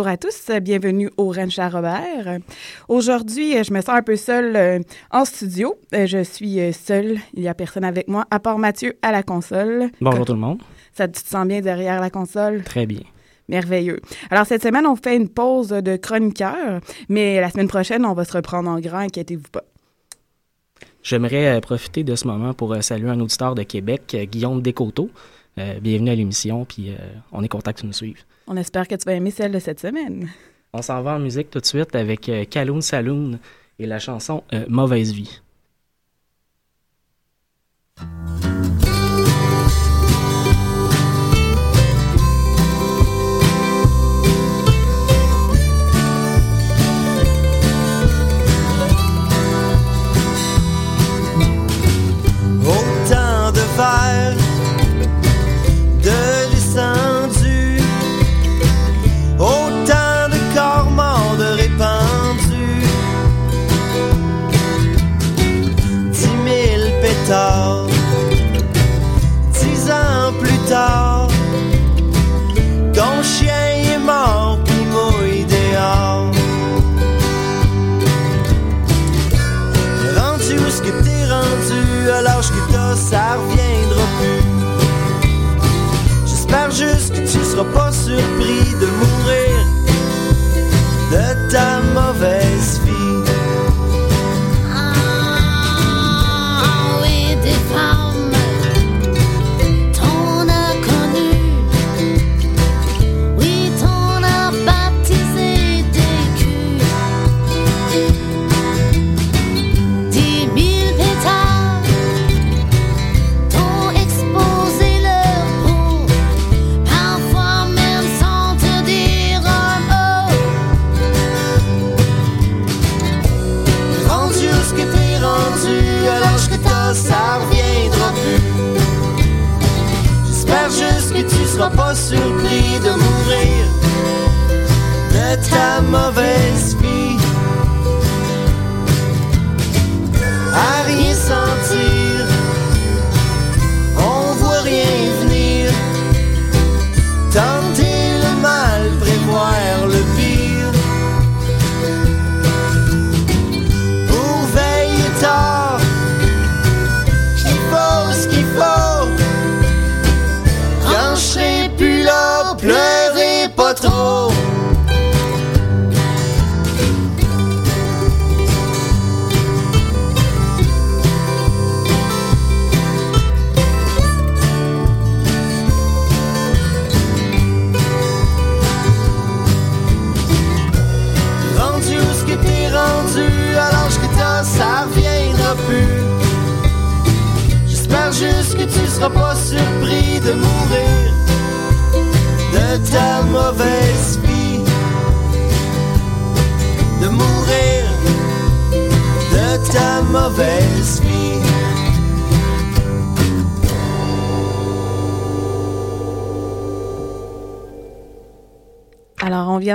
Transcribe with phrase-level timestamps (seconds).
[0.00, 2.38] Bonjour à tous, bienvenue au Ranch à Robert.
[2.88, 4.78] Aujourd'hui, je me sens un peu seule euh,
[5.10, 5.74] en studio.
[5.92, 9.12] Euh, je suis euh, seule, il n'y a personne avec moi, à part Mathieu à
[9.12, 9.90] la console.
[10.00, 10.62] Bonjour tout le monde.
[10.94, 12.62] Ça tu te sens bien derrière la console?
[12.64, 13.02] Très bien.
[13.50, 14.00] Merveilleux.
[14.30, 18.24] Alors, cette semaine, on fait une pause de chroniqueur, mais la semaine prochaine, on va
[18.24, 19.64] se reprendre en grand, inquiétez-vous pas.
[21.02, 25.10] J'aimerais profiter de ce moment pour saluer un auditeur de Québec, Guillaume Descoteaux.
[25.82, 26.96] bienvenue à l'émission, puis
[27.32, 28.24] on est content que tu nous suives.
[28.46, 30.28] On espère que tu vas aimer celle de cette semaine.
[30.72, 33.38] On s'en va en musique tout de suite avec euh, Kaloun Saloon
[33.78, 35.40] et la chanson euh, Mauvaise vie.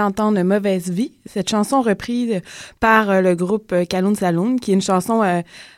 [0.06, 1.13] D'entendre Mauvaise Vie.
[1.25, 2.40] Cette chanson reprise
[2.80, 5.24] par le groupe Kaloun Saloon, qui est une chanson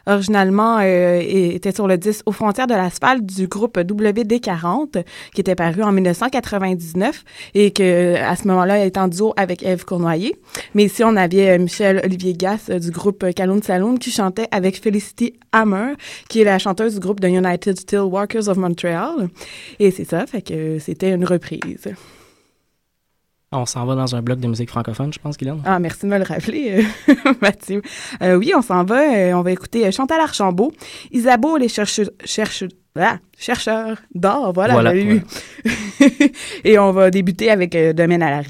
[0.05, 5.81] originalement était sur le disque Aux frontières de l'asphalte du groupe WD40, qui était paru
[5.81, 10.35] en 1999 et que à ce moment-là est en duo avec Eve Cournoyer.
[10.73, 15.35] Mais ici, on avait Michel Olivier Gass du groupe Kaloun Saloon qui chantait avec Felicity
[15.53, 15.93] Hammer,
[16.27, 19.29] qui est la chanteuse du groupe The United Steelworkers of Montreal.
[19.79, 21.87] Et c'est ça, fait que c'était une reprise.
[23.53, 25.61] On s'en va dans un bloc de musique francophone, je pense, Guylaine.
[25.63, 27.81] Ah, merci de me le rappeler, euh, Mathieu.
[28.21, 29.01] Euh, oui, on s'en va.
[29.15, 30.73] Euh, on va écouter Chantal Archambault,
[31.11, 32.65] Isabeau, les chercheurs, cherche,
[32.99, 34.73] ah, chercheurs d'or, voilà.
[34.73, 34.93] voilà
[36.65, 38.41] Et on va débuter avec Domaine à la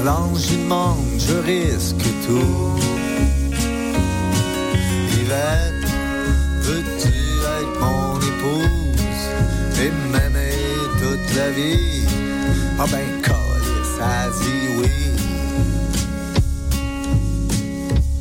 [0.00, 2.80] Mélange immense, je risque tout.
[5.20, 5.90] Yvette,
[6.62, 7.16] veux-tu
[7.58, 9.22] être mon épouse?
[9.78, 10.56] Et m'aimer
[11.00, 12.06] toute la vie?
[12.78, 14.90] Ah ben, colle, ça dit oui.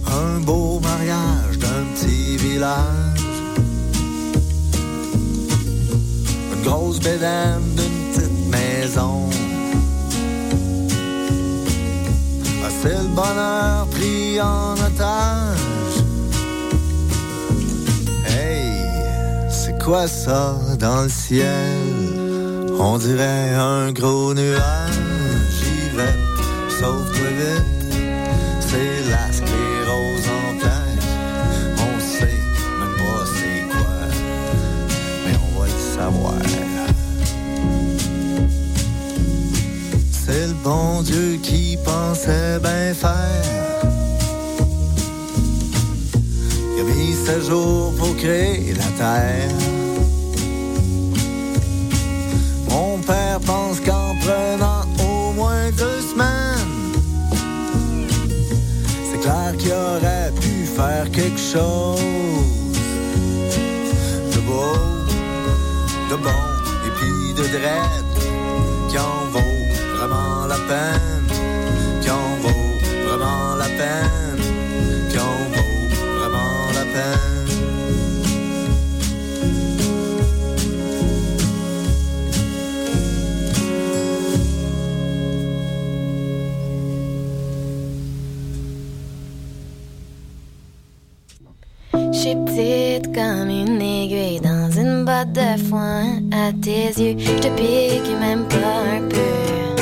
[0.05, 3.23] Un beau mariage d'un petit village.
[6.53, 9.29] Une grosse bédane d'une petite maison.
[13.93, 14.39] Riz.
[22.81, 24.99] On dirait un gros nuage,
[25.57, 26.17] j'y vais,
[26.79, 27.93] sauve-toi vite.
[28.61, 31.05] C'est la sclérose en plaques.
[31.77, 32.39] On sait
[32.79, 33.95] même pas c'est quoi,
[35.25, 36.41] mais on va le savoir.
[40.11, 41.48] C'est le bon Dieu qui
[42.09, 43.81] pensait bien faire.
[46.73, 49.69] Il a mis ses jours pour créer la terre.
[53.45, 56.75] pense qu'en prenant au moins deux semaines,
[59.07, 61.99] c'est clair qu'il aurait pu faire quelque chose
[64.33, 64.75] de beau,
[66.11, 66.41] de bon
[66.87, 68.05] et puis de dread
[68.89, 69.59] qui en vaut
[69.95, 71.18] vraiment la peine,
[73.79, 74.43] peine,
[75.09, 77.29] qui en vaut vraiment la peine?
[92.45, 97.15] petite comme une aiguille dans une botte de foin à tes yeux.
[97.17, 99.78] Je te pique même pas un peu.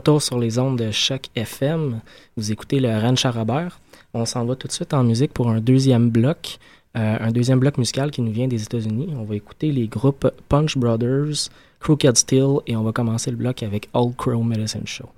[0.00, 2.00] retour sur les ondes de Choc FM.
[2.34, 3.80] Vous écoutez le Ranch à Robert.
[4.14, 6.58] On s'en va tout de suite en musique pour un deuxième bloc,
[6.96, 9.12] euh, un deuxième bloc musical qui nous vient des États-Unis.
[9.14, 13.62] On va écouter les groupes Punch Brothers, Crooked Steel et on va commencer le bloc
[13.62, 15.10] avec Old Crow Medicine Show.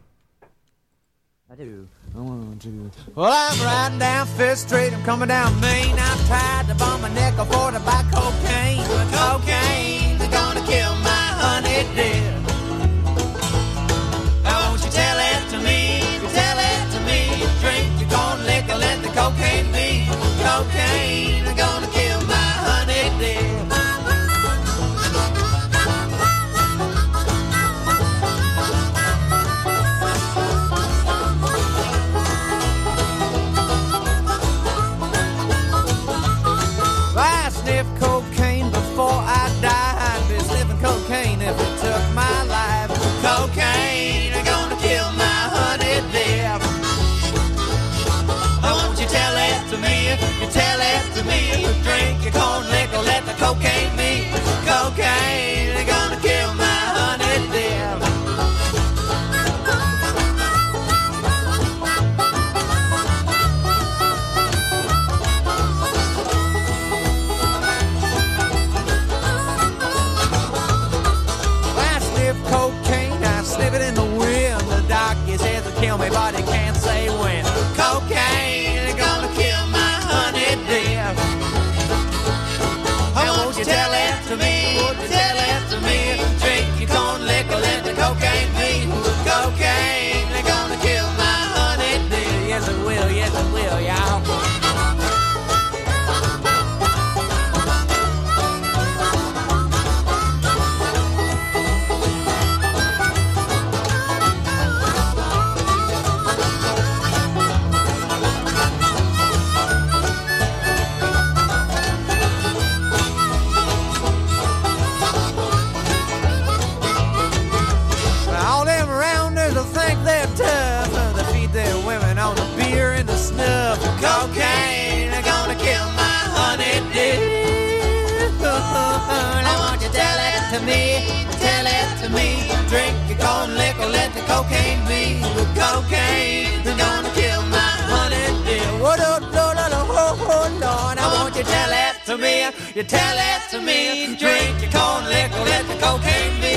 [142.12, 142.44] to me.
[142.74, 144.16] You tell it to me.
[144.16, 146.56] Drink your corn liquor, let the cocaine be.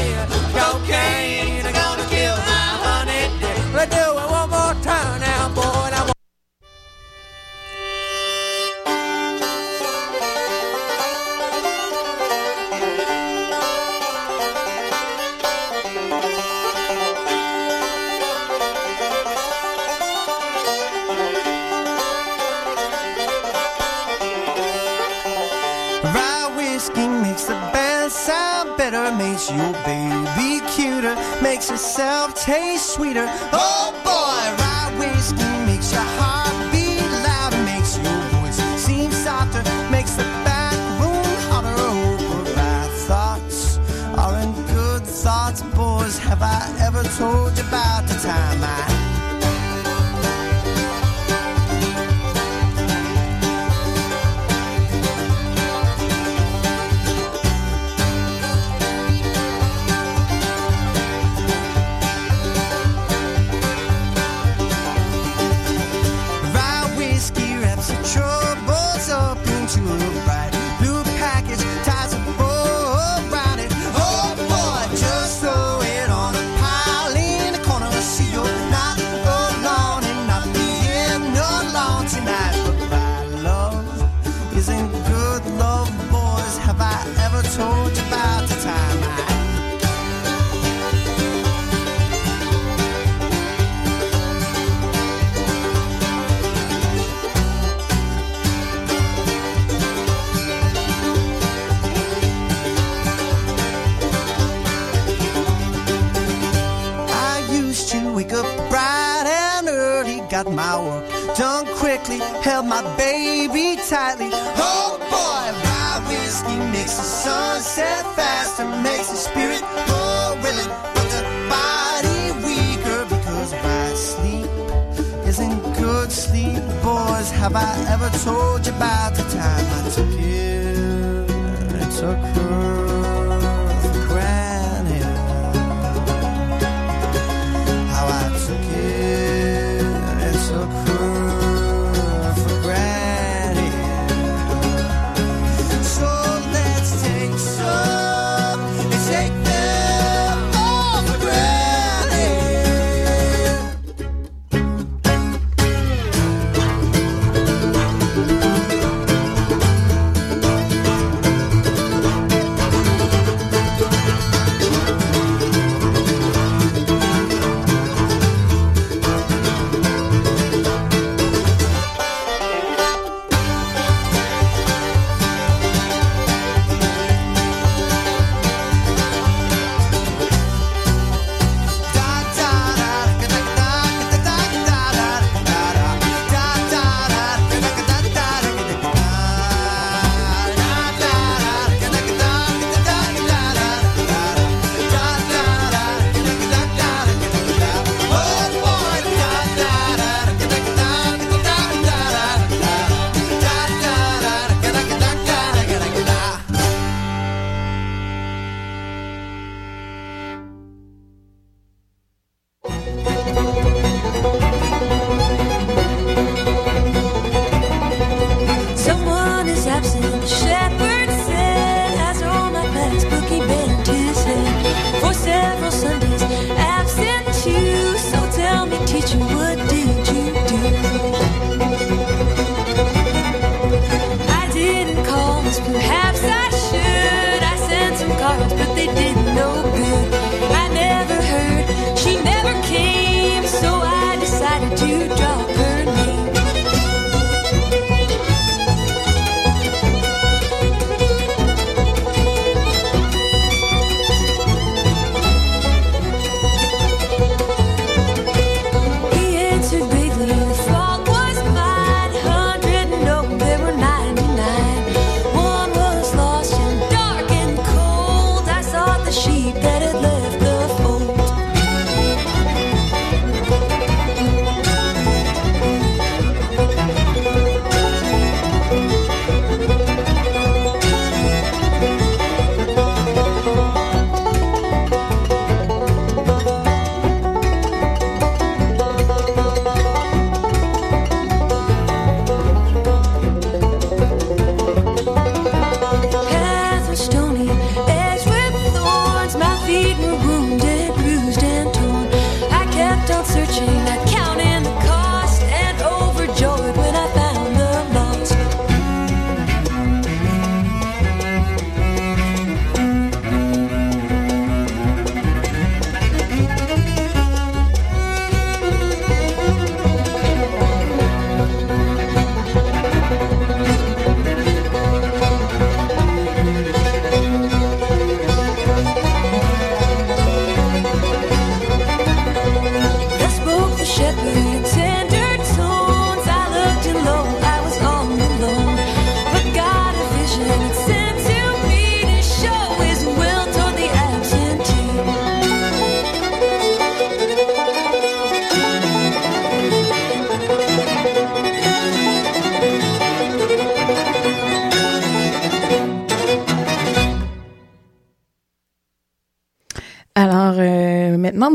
[0.51, 3.25] Cocaine, I'm gonna kill my honey.
[3.71, 4.34] But do I
[47.15, 47.44] soul.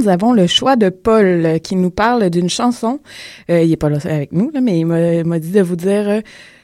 [0.00, 3.00] Nous avons le choix de Paul euh, qui nous parle d'une chanson.
[3.50, 6.08] Euh, il est pas là avec nous, là, mais il m'a dit de vous dire,
[6.08, 6.20] euh,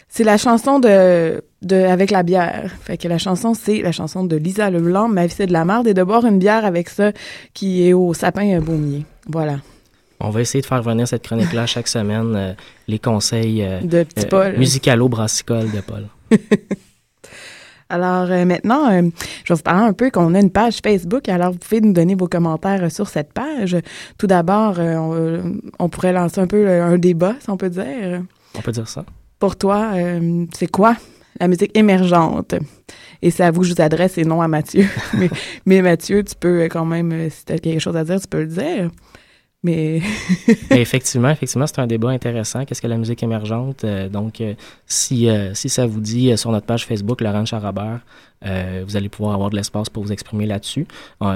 [0.09, 2.73] c'est la chanson de, de avec la bière.
[2.83, 5.65] Fait que la chanson, c'est la chanson de Lisa Leblanc, Ma vie c'est de la
[5.65, 7.13] merde, et de boire une bière avec ça
[7.53, 9.05] qui est au sapin euh, baumier.
[9.29, 9.57] Voilà,
[10.21, 12.53] On va essayer de faire venir cette chronique-là chaque semaine, euh,
[12.89, 14.57] les conseils de petit Paul.
[14.57, 16.07] musicalo-brassicole de Paul.
[17.89, 19.03] Alors euh, maintenant, euh,
[19.45, 21.29] je vais vous parler un peu qu'on a une page Facebook.
[21.29, 23.77] Alors vous pouvez nous donner vos commentaires euh, sur cette page.
[24.19, 25.43] Tout d'abord, euh, on, euh,
[25.79, 28.23] on pourrait lancer un peu un débat, si on peut dire.
[28.57, 29.05] On peut dire ça?
[29.39, 30.97] Pour toi, euh, c'est quoi
[31.39, 32.55] la musique émergente?
[33.23, 34.87] Et c'est à vous que je vous adresse et non à Mathieu.
[35.19, 35.31] mais,
[35.65, 38.41] mais Mathieu, tu peux quand même, si tu as quelque chose à dire, tu peux
[38.41, 38.91] le dire.
[39.67, 40.01] Mais
[40.71, 42.65] effectivement, effectivement, c'est un débat intéressant.
[42.65, 43.83] Qu'est-ce que la musique émergente?
[43.83, 44.55] Euh, donc, euh,
[44.87, 48.01] si, euh, si ça vous dit sur notre page Facebook, Laurent Charabert,
[48.87, 50.87] vous allez pouvoir avoir de l'espace pour vous exprimer là-dessus.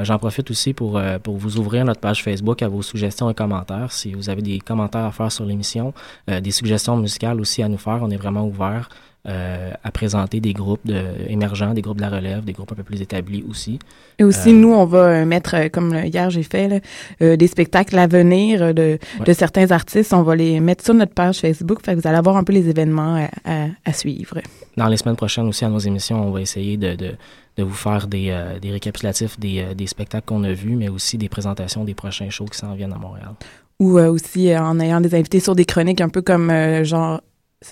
[0.03, 3.91] J'en profite aussi pour, pour vous ouvrir notre page Facebook à vos suggestions et commentaires.
[3.91, 5.93] Si vous avez des commentaires à faire sur l'émission,
[6.29, 8.91] des suggestions musicales aussi à nous faire, on est vraiment ouvert.
[9.29, 12.75] Euh, à présenter des groupes de, émergents, des groupes de la relève, des groupes un
[12.75, 13.79] peu plus établis aussi.
[14.19, 16.79] Et aussi, Euh, nous, on va euh, mettre, comme hier j'ai fait, là,
[17.23, 19.27] euh, des spectacles à venir de, Ouais.
[19.27, 20.13] de certains artistes.
[20.15, 21.81] On va les mettre sur notre page Facebook.
[21.85, 24.39] Fait que vous allez avoir un peu les événements à, à- à suivre.
[24.77, 27.11] Dans les semaines prochaines aussi, à nos émissions, on va essayer de, de,
[27.59, 31.29] de vous faire des, des récapitulatifs des, des spectacles qu'on a vus, mais aussi des
[31.29, 33.33] présentations des prochains shows qui s'en viennent à Montréal.
[33.81, 36.85] Ou euh, aussi euh, en ayant des invités sur des chroniques un peu comme euh,
[36.85, 37.21] genre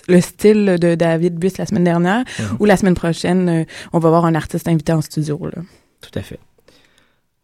[0.07, 2.23] le style de David Buss la semaine dernière.
[2.59, 5.39] Ou la semaine prochaine, euh, on va avoir un artiste invité en studio.
[5.43, 5.61] Là.
[6.01, 6.39] Tout à fait.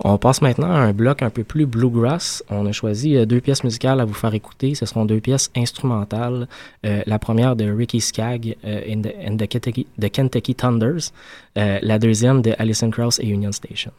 [0.03, 2.43] On passe maintenant à un bloc un peu plus bluegrass.
[2.49, 4.75] On a choisi euh, deux pièces musicales à vous faire écouter.
[4.75, 6.47] Ce seront deux pièces instrumentales.
[6.85, 11.11] Euh, la première de Ricky Skaggs euh, and, the, Kentucky, the Kentucky Thunders.
[11.57, 13.91] Euh, la deuxième de Alison Krauss et Union Station.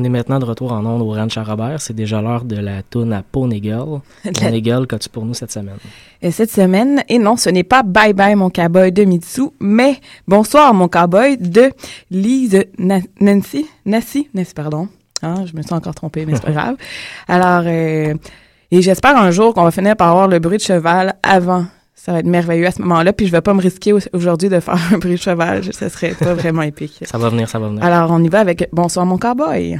[0.00, 1.78] On est maintenant de retour en ondes au Ranch à Robert.
[1.82, 4.00] C'est déjà l'heure de la tourne à Pony Girl.
[4.40, 5.76] Pony Girl, qu'as-tu pour nous cette semaine?
[6.22, 10.00] Et cette semaine, et non, ce n'est pas Bye Bye mon cowboy de Mitsu, mais
[10.26, 11.70] Bonsoir mon cowboy de
[12.10, 14.88] Lise Na- Nancy, Nancy, Nancy, pardon?
[15.20, 16.76] Ah, je me suis encore trompée, mais c'est pas grave.
[17.28, 18.14] Alors, euh,
[18.70, 21.66] et j'espère un jour qu'on va finir par avoir le bruit de cheval avant.
[21.94, 24.48] Ça va être merveilleux à ce moment-là, puis je vais pas me risquer au- aujourd'hui
[24.48, 25.62] de faire un bruit de cheval.
[25.70, 26.98] Ce serait pas vraiment épique.
[27.04, 27.84] Ça va venir, ça va venir.
[27.84, 29.78] Alors, on y va avec Bonsoir mon cowboy.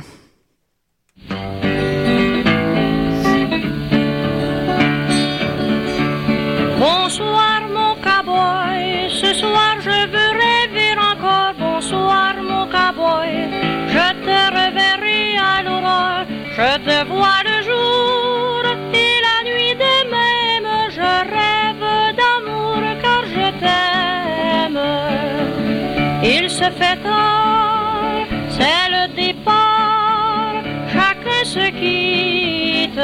[26.71, 30.63] Fait tard, c'est le départ,
[30.93, 33.01] chacun se quitte.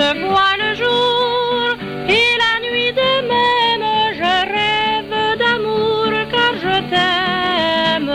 [0.00, 1.76] Te vois le jour
[2.18, 3.88] et la nuit de même.
[4.20, 8.14] Je rêve d'amour car je t'aime.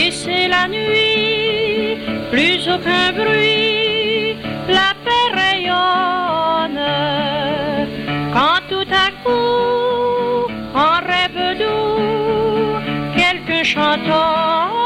[0.00, 1.98] Et c'est la nuit
[2.32, 4.36] plus aucun bruit,
[4.78, 6.86] la paix rayonne.
[8.34, 10.46] Quand tout à coup,
[10.86, 12.70] en rêve doux,
[13.18, 14.79] quelqu'un chantonne,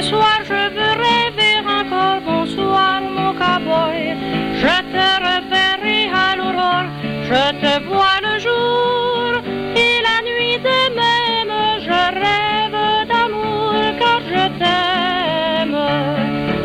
[0.00, 2.20] ce soir je veux rêver encore.
[2.24, 4.14] Bonsoir mon cowboy,
[4.62, 6.88] je te reverrai à l'aurore,
[7.30, 9.42] je te vois le jour
[9.84, 11.54] et la nuit de même.
[11.86, 15.78] Je rêve d'amour car je t'aime.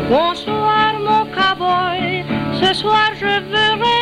[0.08, 2.24] Bonsoir mon cowboy,
[2.60, 3.93] ce soir je veux rêver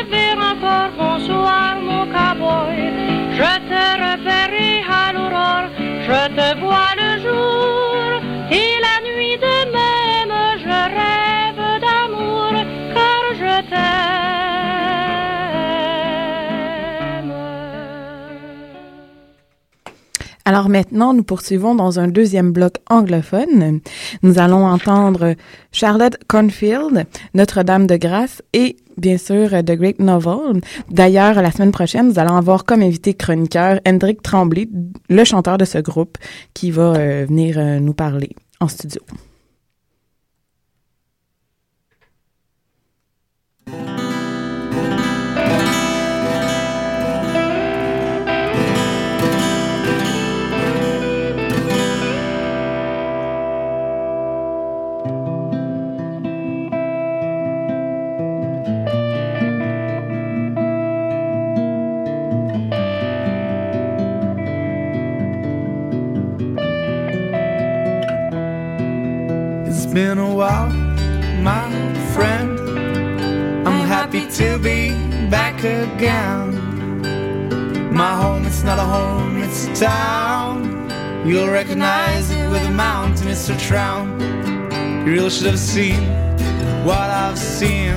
[20.53, 23.81] Alors maintenant, nous poursuivons dans un deuxième bloc anglophone.
[24.23, 25.35] Nous allons entendre
[25.73, 30.61] Charlotte Cornfield, Notre-Dame de Grâce et bien sûr The Great Novel.
[30.91, 34.69] D'ailleurs, la semaine prochaine, nous allons avoir comme invité chroniqueur Hendrik Tremblay,
[35.09, 36.19] le chanteur de ce groupe,
[36.53, 39.01] qui va euh, venir euh, nous parler en studio.
[69.93, 70.71] Been a while,
[71.43, 71.69] my
[72.15, 72.59] friend.
[73.69, 74.91] I'm happy to be
[75.29, 76.49] back again.
[77.93, 80.91] My home, it's not a home, it's a town.
[81.27, 84.19] You'll recognize it with a mountain, it's a town.
[85.05, 86.03] You really should have seen
[86.87, 87.93] what I've seen.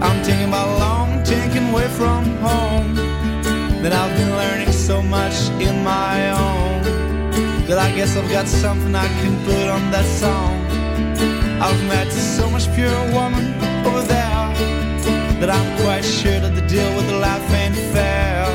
[0.00, 2.94] I'm thinking about long, taken away from home.
[3.82, 6.75] That I've been learning so much in my own.
[7.66, 10.54] That I guess I've got something I can put on that song.
[11.60, 13.44] I've met so much pure woman
[13.84, 14.36] over there
[15.40, 18.46] that I'm quite sure that the deal with the life ain't fair.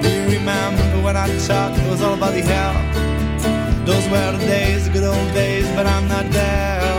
[0.00, 1.76] Do you remember when I talked?
[1.78, 2.78] It was all about the hell.
[3.84, 6.89] Those were the days, the good old days, but I'm not there.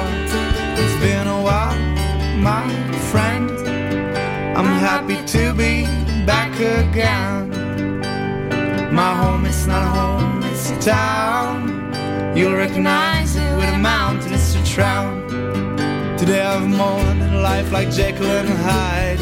[10.82, 12.36] Town.
[12.36, 15.30] You'll recognize it with a mountain, it's a trout.
[16.18, 19.20] Today I've mourned in life like Jekyll and Hyde.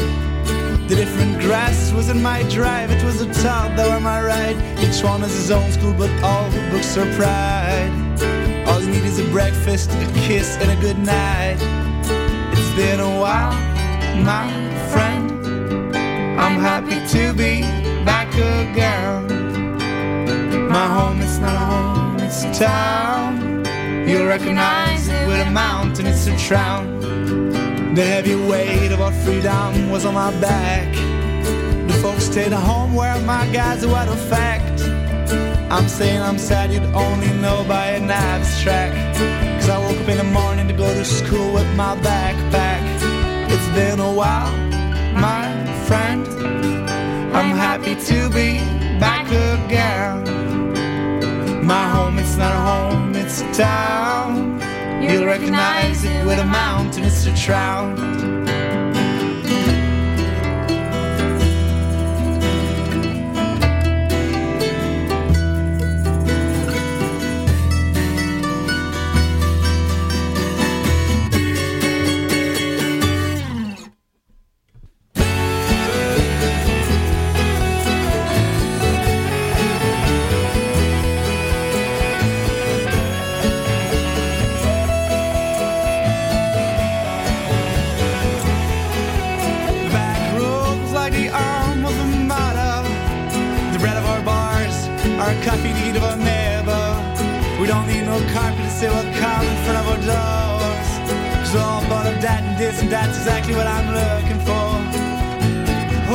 [0.88, 4.56] The different grass was in my drive, it was a top, though am I right?
[4.78, 7.92] Each one has his own school, but all the books are pride.
[8.66, 11.58] All you need is a breakfast, a kiss, and a good night.
[12.52, 13.52] It's been a while,
[14.24, 14.48] my
[14.92, 15.94] friend.
[16.40, 17.60] I'm happy to be
[18.04, 19.29] back again.
[20.70, 23.64] My home, it's not a home, it's a town.
[24.06, 27.00] You'll recognize it with a mountain, it's a town.
[27.96, 30.94] The heavy weight of our freedom was on my back.
[31.88, 34.82] The folks stayed home where my guys were a fact.
[35.72, 39.18] I'm saying I'm sad you'd only know by an abstract.
[39.58, 42.82] Cause I woke up in the morning to go to school with my backpack.
[43.50, 44.56] It's been a while,
[45.18, 45.50] my
[45.86, 46.28] friend.
[47.34, 48.58] I'm happy to be
[49.00, 50.39] back again.
[51.70, 54.60] My home, it's not a home, it's a town.
[55.00, 57.96] You'll recognize it with a mountain, it's a trout.
[95.30, 96.86] Our coffee need of our neighbor.
[97.60, 100.88] We don't need no carpet to say welcome in front of our doors.
[101.38, 104.66] Cause we're all bought of that and this and that's exactly what I'm looking for.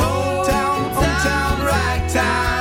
[0.04, 2.55] Old town, old town,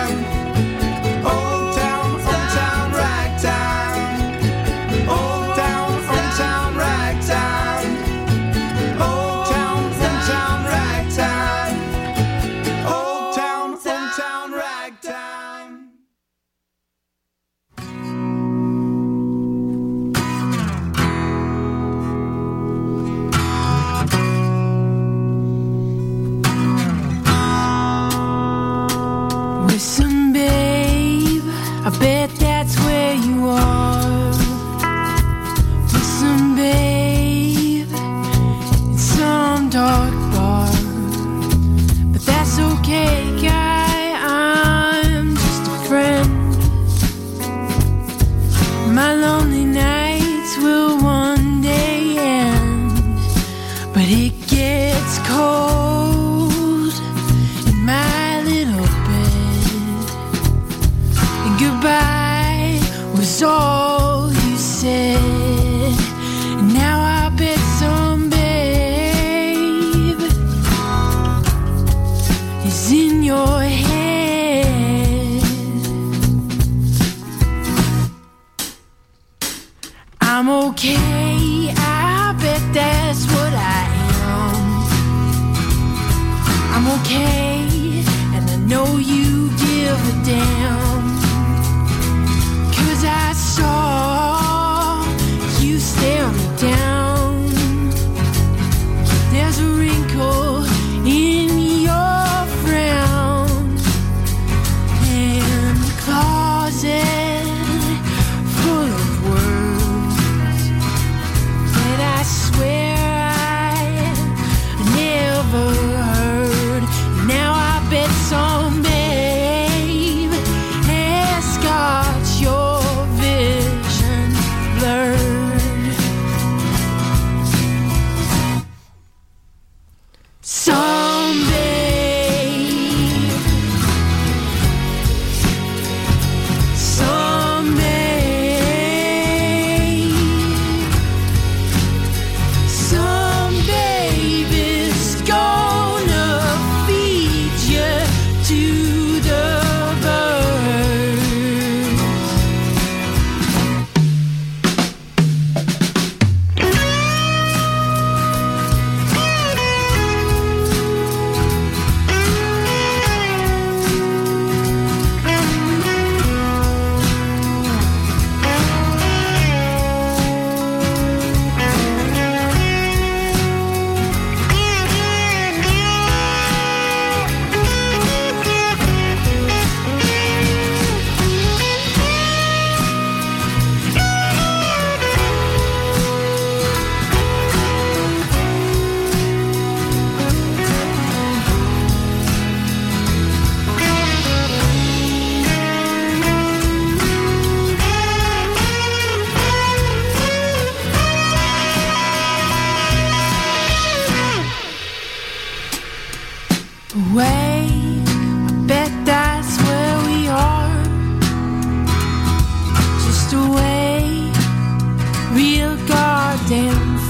[215.46, 217.05] real goddamn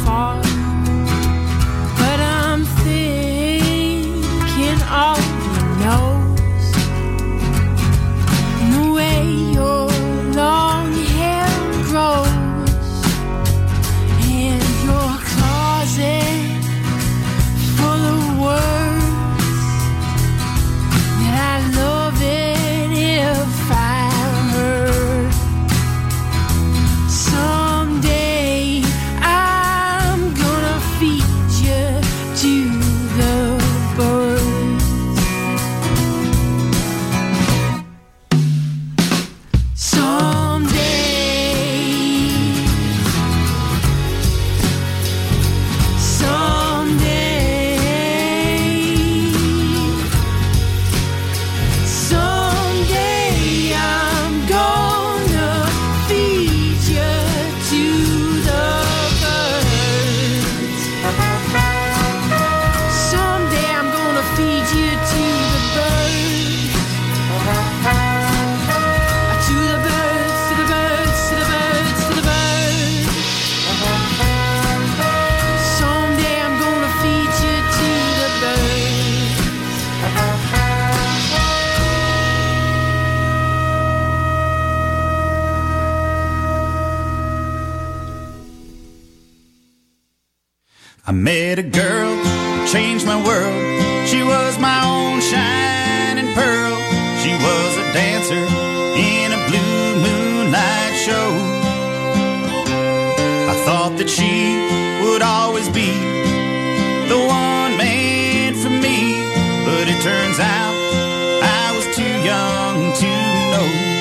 [113.00, 113.96] to know.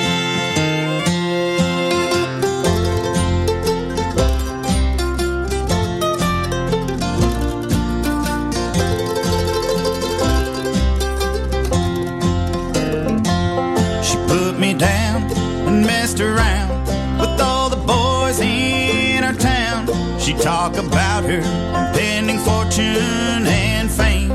[16.21, 16.71] around
[17.19, 19.87] with all the boys in our town.
[20.21, 24.29] She talk about her impending fortune and fame.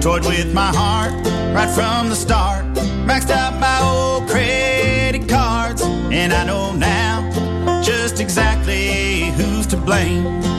[0.00, 1.14] Toyed with my heart
[1.54, 2.64] right from the start.
[3.06, 10.57] Maxed out my old credit cards, and I know now just exactly who's to blame.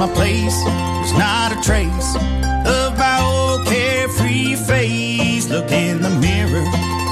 [0.00, 0.56] My place.
[0.64, 2.16] There's not a trace
[2.64, 5.50] of my old carefree face.
[5.50, 6.64] Look in the mirror.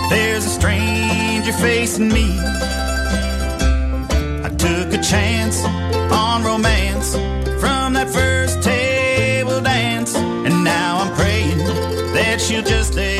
[0.08, 2.38] There's a stranger facing me.
[4.42, 5.62] I took a chance
[6.10, 7.12] on romance
[7.60, 10.16] from that first table dance.
[10.16, 11.58] And now I'm praying
[12.14, 13.17] that she'll just let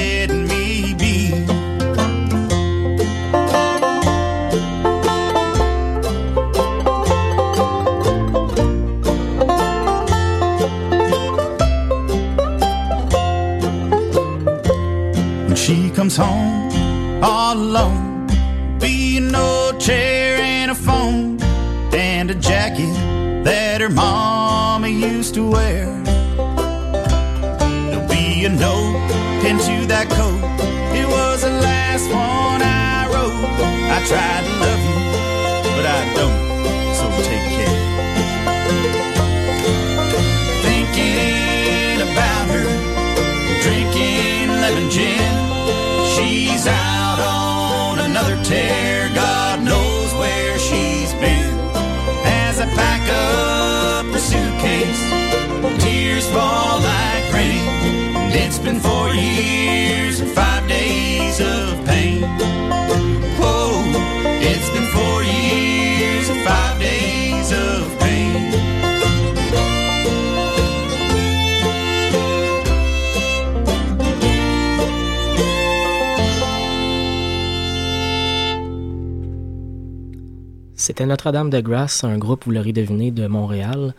[81.28, 83.94] Notre-Dame de Grâce, un groupe, vous l'aurez deviné, de Montréal.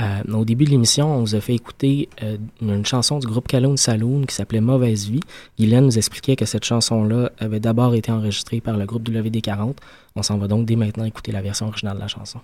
[0.00, 3.48] Euh, au début de l'émission, on vous a fait écouter euh, une chanson du groupe
[3.48, 5.18] Calhoun Saloon qui s'appelait Mauvaise Vie.
[5.58, 9.74] Guylaine nous expliquait que cette chanson-là avait d'abord été enregistrée par le groupe WD40.
[10.14, 12.38] On s'en va donc dès maintenant écouter la version originale de la chanson.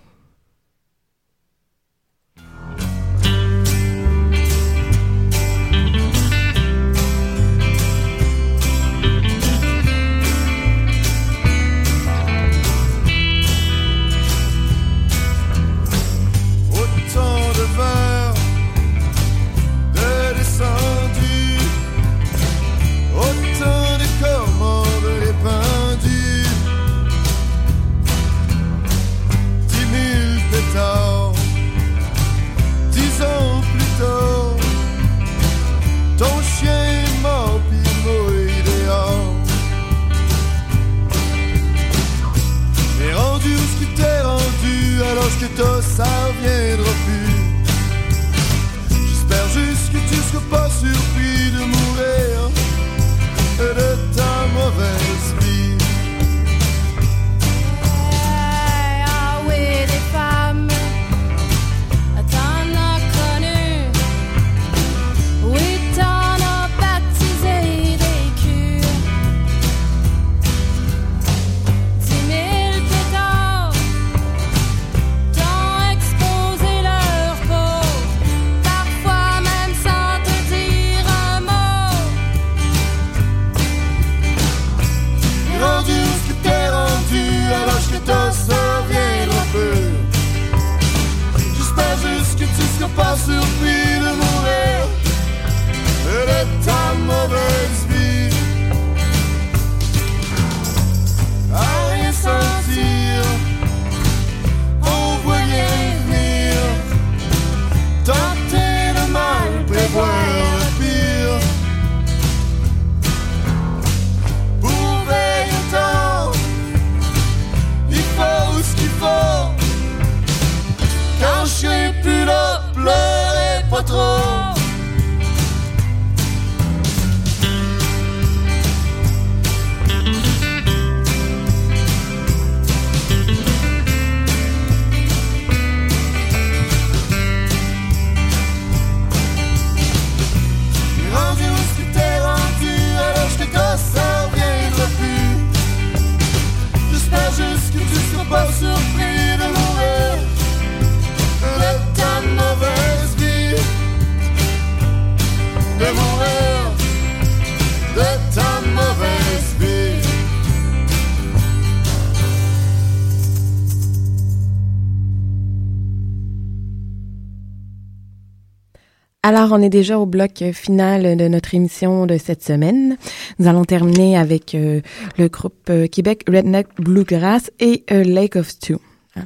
[169.45, 172.97] Alors, on est déjà au bloc final de notre émission de cette semaine.
[173.37, 174.81] Nous allons terminer avec euh,
[175.19, 178.79] le groupe euh, Québec Redneck Bluegrass et euh, Lake of Stew.
[179.15, 179.19] Ah,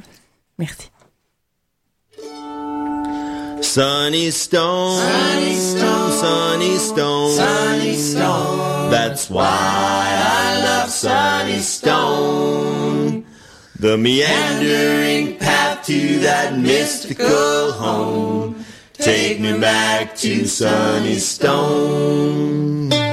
[0.58, 0.90] Merci.
[3.62, 8.90] Sunny Stone, Sunny Stone, Sunny Stone, Sunny Stone.
[8.90, 13.24] That's why I love Sunny Stone.
[13.78, 18.66] The meandering path to that mystical home.
[19.00, 23.09] Take me back to Sunny Stone.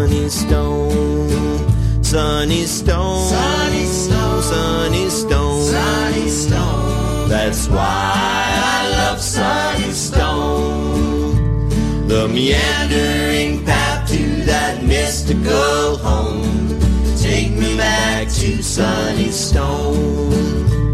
[0.00, 2.02] Sunny stone.
[2.02, 7.28] Sunny stone, sunny stone, sunny stone, sunny stone.
[7.28, 11.68] That's why I love sunny stone.
[12.08, 16.80] The meandering path to that mystical home.
[17.18, 20.89] Take me back to Sunny Stone.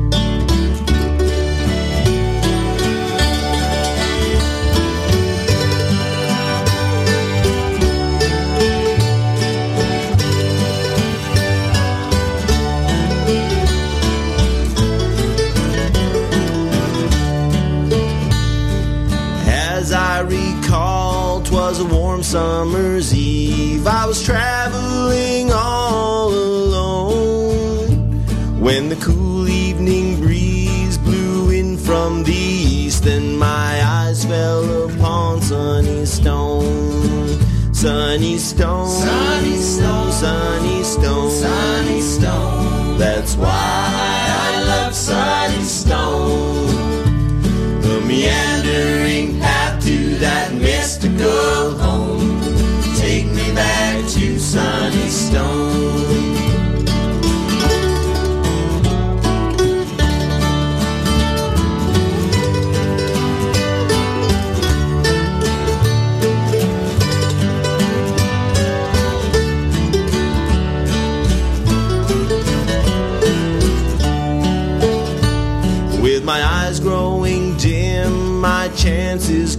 [22.27, 23.87] Summer's eve.
[23.87, 27.89] I was traveling all alone
[28.59, 35.41] when the cool evening breeze blew in from the east, and my eyes fell upon
[35.41, 37.39] Sunny Stone.
[37.73, 42.99] Sunny Stone, Sunny Stone, Sunny Stone, Sunny Stone.
[42.99, 46.67] That's why I love Sunny Stone.
[47.83, 51.56] The meandering path to that mystical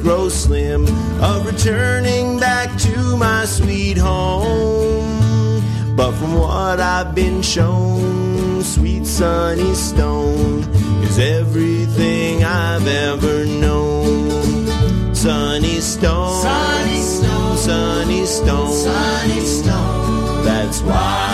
[0.07, 0.85] grow slim
[1.21, 5.61] of returning back to my sweet home.
[5.97, 10.59] But from what I've been shown, sweet sunny stone
[11.03, 15.13] is everything I've ever known.
[15.13, 20.45] Sunny stone, sunny stone, sunny stone, sunny stone.
[20.45, 21.26] That's why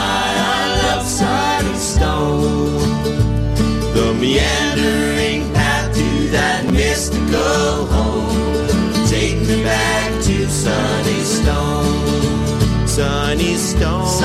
[12.96, 14.23] Sunny Stone.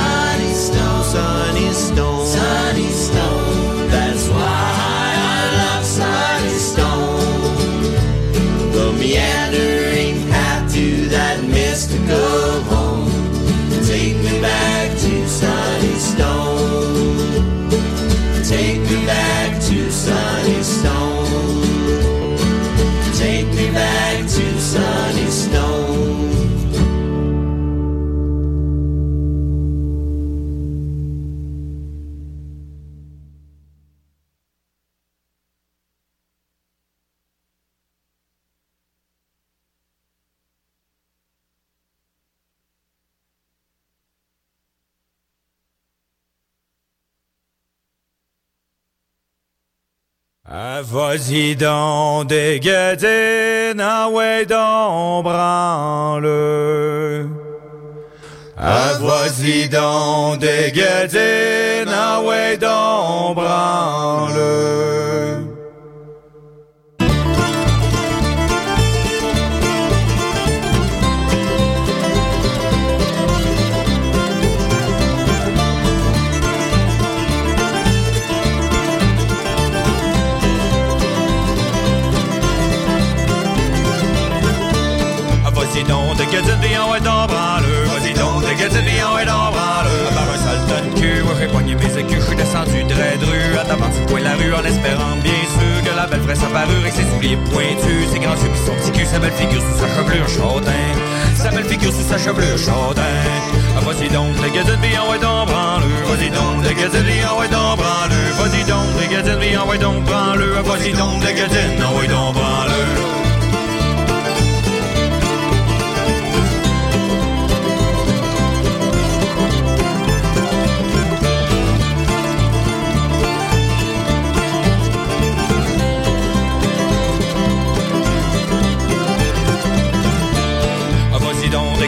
[50.60, 57.28] Ah, vas-y donc des guédines, ah ouais donc branle.
[58.56, 65.47] Ah, vas-y donc des guédines, ah ouais donc branle.
[86.28, 87.64] Vas-y donc, de gueule, viens, ouais, t'en branle.
[87.88, 89.88] Vas-y donc, de gueule, viens, ouais, t'en branle.
[90.14, 93.38] Par un sale tonne cul, ouais, j'ai poigné mes écus, je suis descendu très dru
[93.58, 96.42] à tapant du coin de la rue en espérant bien sûr que la belle fraise
[96.44, 99.62] apparure avec ses souliers pointus, ses grands yeux pis son petit cul, sa belle figure
[99.62, 100.88] sous sa chevelure chaudain,
[101.34, 103.16] sa belle figure sous sa chevelure chaudain.
[103.76, 106.92] Ah, vas-y donc, les gars de vie, en ouais donc, branle Vas-y donc, les gars
[106.92, 110.04] de vie, en ouais donc, branle Vas-y donc, les gars de vie, en ouais donc,
[110.04, 112.08] branle Ah, Vas-y donc, les gars de vie, en ouais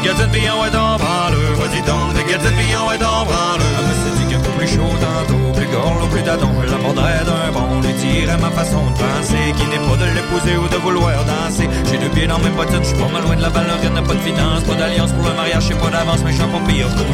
[0.00, 2.24] des gars de vie, en ouais donc, branle Vas-y donc, des
[4.30, 8.38] Je suis plus chaud tantôt, plus gorle, plus d'adon, je l'aborderais d'un bon, lui dirais
[8.38, 11.68] ma façon de penser, qui n'est pas de l'épouser ou de vouloir danser.
[11.90, 14.14] J'ai deux pieds dans mes bottines, je suis pas mal loin de la ballerine, pas
[14.14, 17.10] de finance, pas d'alliance pour le mariage, j'ai pas d'avance, mais j'ai pas pire coup.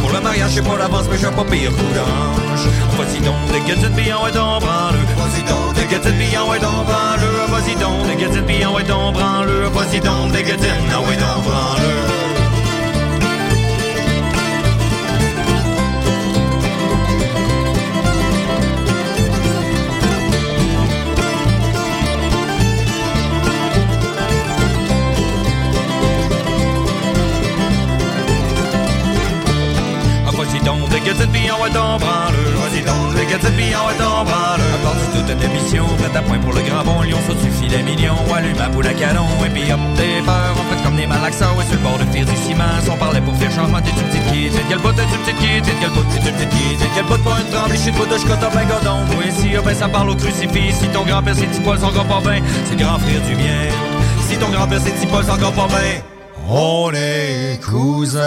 [0.00, 2.64] Pour le mariage, j'ai pas d'avance, mais j'ai pas pire coup d'ange.
[2.96, 6.86] Vas-y donc, de vie, en ouais donc, branle Vas-y donc, de vie, en ouais donc,
[6.88, 7.20] branle
[7.52, 11.44] Vas-y donc, de vie, en ouais donc, branle Vas-y donc, de vie, en ouais donc,
[11.44, 12.43] branle
[31.04, 35.28] Vie, en ouais donc, branle Vas-y donc, de vie, en ouais donc, branle Apporte toute
[35.28, 37.18] une émission, prête à point pour le grand bon lion.
[37.26, 40.64] Saute du filet mignon, allume ma boule à canon Et puis hop, des peurs, on
[40.74, 42.80] fait comme des malaxeurs Ouais, sur le bord de faire du ciment.
[42.90, 45.36] On parlait pour faire changement, t'es une petite kid T'es quel bout, t'es une petite
[45.36, 47.90] kid T'es quel bout, t'es une petite kid T'es quel bout, pas une tremble, de
[47.92, 48.98] bout de ch'cotte, ben godon.
[49.18, 50.72] Oui, si, ah ben ça parle au crucifix.
[50.72, 53.68] Si ton grand-père c'est petit Paul, son grand pas bien C'est grand frère du mien
[54.26, 56.00] Si ton grand-père c'est petit son grand pas bien
[56.48, 58.20] On est cousins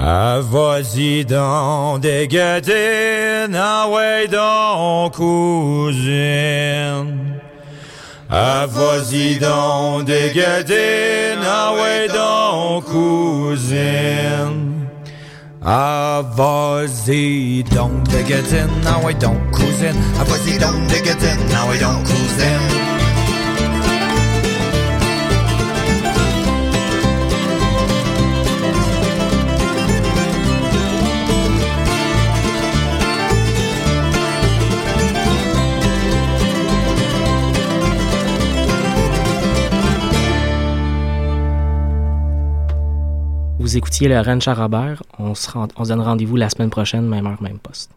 [0.00, 3.86] ah, vas-y donc, des gadines, ah
[4.30, 5.98] donc, cousine.
[8.30, 11.72] Ah, vas-y donc, des gadines, ah
[12.14, 14.68] donc, cousine.
[15.62, 19.96] Vas-y donc, des gadines, ah donc, cousine.
[20.26, 22.97] Vas-y donc, des gadines, ah donc, cousine.
[43.68, 44.18] Vous écoutiez le
[45.34, 47.90] se, rend- on se donne rendez-vous la semaine prochaine, même heure, même poste.